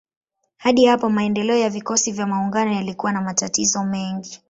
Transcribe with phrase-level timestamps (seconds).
[0.57, 4.39] Hadi hapa maendeleo ya vikosi vya maungano yalikuwa na matatizo mengi.